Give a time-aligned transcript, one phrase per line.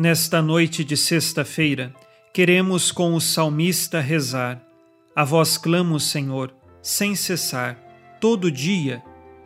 [0.00, 1.94] Nesta noite de sexta-feira,
[2.32, 4.58] queremos com o salmista rezar.
[5.14, 7.76] A vós clamo, Senhor, sem cessar,
[8.18, 9.02] todo dia,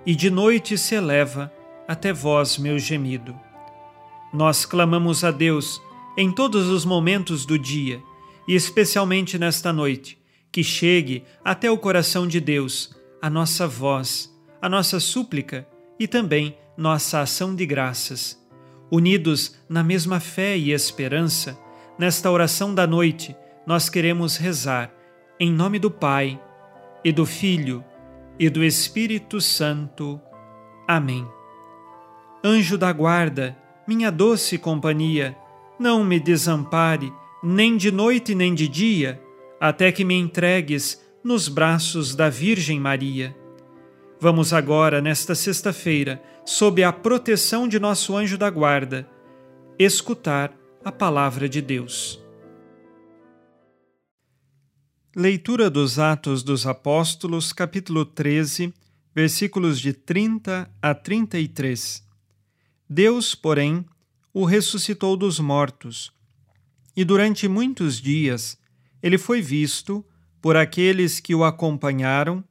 [0.06, 1.52] e de noite se eleva
[1.88, 3.34] até vós meu gemido.
[4.32, 5.82] Nós clamamos a Deus
[6.16, 8.00] em todos os momentos do dia,
[8.46, 10.16] e especialmente nesta noite,
[10.52, 15.66] que chegue até o coração de Deus a nossa voz, a nossa súplica
[15.98, 18.43] e também nossa ação de graças.
[18.90, 21.58] Unidos na mesma fé e esperança,
[21.98, 24.92] nesta oração da noite, nós queremos rezar
[25.38, 26.40] em nome do Pai
[27.04, 27.84] e do Filho
[28.38, 30.20] e do Espírito Santo.
[30.86, 31.26] Amém.
[32.44, 35.36] Anjo da guarda, minha doce companhia,
[35.78, 37.12] não me desampare,
[37.42, 39.20] nem de noite nem de dia,
[39.60, 43.34] até que me entregues nos braços da Virgem Maria.
[44.20, 49.08] Vamos agora, nesta sexta-feira, sob a proteção de nosso anjo da guarda,
[49.78, 52.22] escutar a palavra de Deus.
[55.16, 58.72] Leitura dos Atos dos Apóstolos, capítulo 13,
[59.14, 62.04] versículos de 30 a 33.
[62.88, 63.84] Deus, porém,
[64.32, 66.12] o ressuscitou dos mortos,
[66.96, 68.58] e durante muitos dias
[69.02, 70.04] ele foi visto
[70.40, 72.44] por aqueles que o acompanharam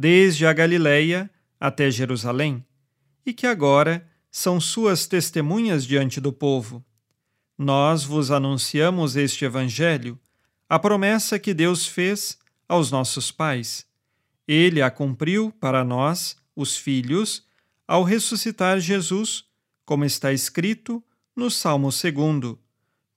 [0.00, 2.64] desde a Galileia até Jerusalém,
[3.26, 6.82] e que agora são suas testemunhas diante do povo.
[7.58, 10.18] Nós vos anunciamos este Evangelho
[10.66, 13.86] a promessa que Deus fez aos nossos pais.
[14.48, 17.46] Ele a cumpriu para nós, os filhos,
[17.86, 19.44] ao ressuscitar Jesus,
[19.84, 21.04] como está escrito
[21.36, 22.56] no Salmo 2: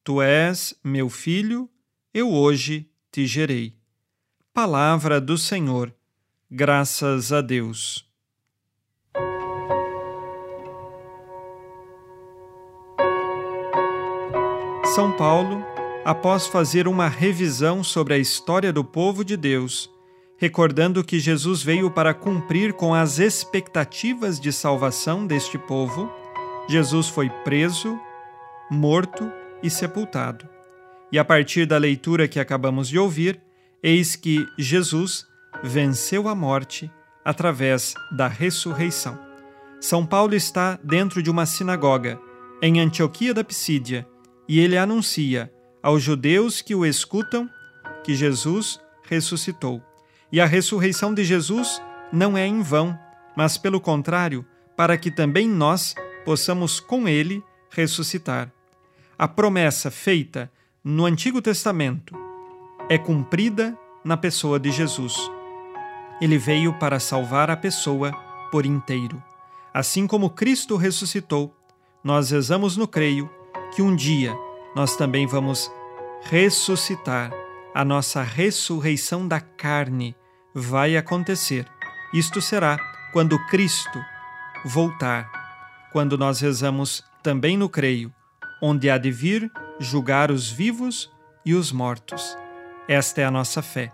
[0.04, 1.70] Tu és meu filho,
[2.14, 3.74] eu hoje te gerei.
[4.54, 5.96] Palavra do Senhor,
[6.56, 8.08] graças a Deus.
[14.94, 15.66] São Paulo
[16.06, 19.90] após fazer uma revisão sobre a história do povo de Deus,
[20.38, 26.08] recordando que Jesus veio para cumprir com as expectativas de salvação deste povo,
[26.70, 28.00] Jesus foi preso,
[28.70, 29.28] morto
[29.64, 30.48] e sepultado.
[31.12, 33.42] E a partir da leitura que acabamos de ouvir,
[33.82, 35.26] eis que Jesus
[35.64, 36.92] venceu a morte
[37.24, 39.18] através da ressurreição.
[39.80, 42.20] São Paulo está dentro de uma sinagoga,
[42.62, 44.08] em Antioquia da Pisídia,
[44.48, 45.52] e ele anuncia
[45.82, 47.50] aos judeus que o escutam
[48.04, 49.82] que Jesus ressuscitou.
[50.32, 51.82] E a ressurreição de Jesus
[52.12, 52.98] não é em vão,
[53.36, 54.46] mas pelo contrário,
[54.76, 55.96] para que também nós
[56.26, 58.52] possamos com ele ressuscitar.
[59.18, 60.52] A promessa feita
[60.84, 62.16] no Antigo Testamento
[62.90, 65.32] é cumprida na pessoa de Jesus.
[66.24, 68.14] Ele veio para salvar a pessoa
[68.50, 69.22] por inteiro.
[69.74, 71.54] Assim como Cristo ressuscitou,
[72.02, 73.30] nós rezamos no creio
[73.76, 74.34] que um dia
[74.74, 75.70] nós também vamos
[76.22, 77.30] ressuscitar.
[77.76, 80.16] A nossa ressurreição da carne
[80.56, 81.68] vai acontecer.
[82.14, 82.78] Isto será
[83.12, 84.00] quando Cristo
[84.64, 85.30] voltar,
[85.92, 88.14] quando nós rezamos também no creio,
[88.62, 91.12] onde há de vir julgar os vivos
[91.46, 92.38] e os mortos.
[92.88, 93.92] Esta é a nossa fé.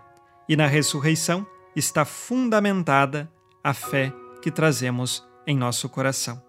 [0.48, 1.44] E na ressurreição
[1.74, 3.30] está fundamentada
[3.62, 6.42] a fé que trazemos em nosso coração.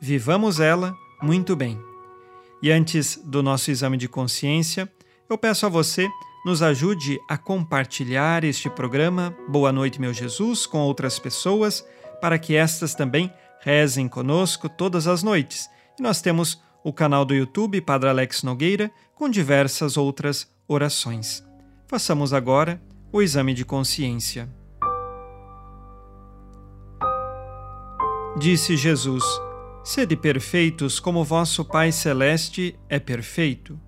[0.00, 1.78] Vivamos ela muito bem.
[2.62, 4.90] E antes do nosso exame de consciência,
[5.28, 6.08] eu peço a você
[6.44, 11.84] nos ajude a compartilhar este programa Boa Noite, meu Jesus, com outras pessoas,
[12.20, 15.68] para que estas também rezem conosco todas as noites.
[15.98, 21.44] E nós temos o canal do YouTube Padre Alex Nogueira com diversas outras orações.
[21.86, 24.48] Façamos agora o exame de consciência.
[28.38, 29.24] Disse Jesus:
[29.82, 33.80] Sede perfeitos como vosso Pai Celeste é perfeito.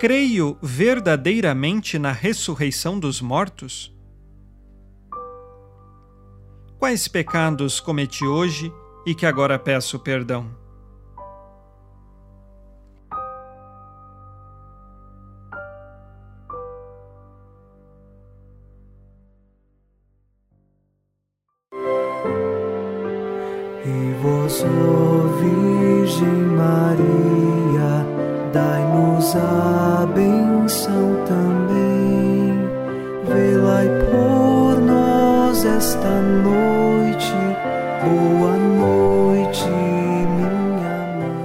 [0.00, 3.94] Creio verdadeiramente na ressurreição dos mortos?
[6.78, 8.72] Quais pecados cometi hoje
[9.06, 10.63] e que agora peço perdão?
[23.86, 24.64] E vós,
[25.40, 26.26] Virgem
[26.56, 28.06] Maria,
[28.50, 32.64] dai-nos a benção também.
[33.28, 37.30] Velai por nós esta noite.
[38.02, 41.42] Boa noite, minha mãe.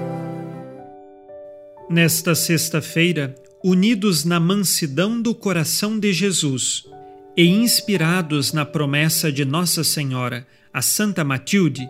[1.89, 6.85] Nesta sexta-feira, unidos na mansidão do coração de Jesus
[7.35, 11.89] e inspirados na promessa de Nossa Senhora, a Santa Matilde,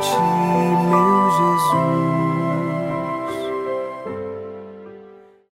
[0.00, 0.37] 情。